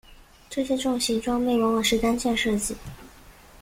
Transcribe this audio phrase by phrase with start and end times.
[0.49, 2.75] 这些重型装备往往是单件设计。